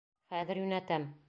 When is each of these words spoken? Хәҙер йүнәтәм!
Хәҙер 0.35 0.63
йүнәтәм! 0.63 1.09